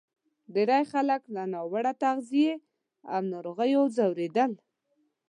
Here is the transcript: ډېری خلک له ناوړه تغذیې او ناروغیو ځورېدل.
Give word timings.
ډېری 0.53 0.83
خلک 0.91 1.21
له 1.35 1.43
ناوړه 1.53 1.91
تغذیې 2.03 2.53
او 3.13 3.19
ناروغیو 3.31 3.81
ځورېدل. 3.95 4.51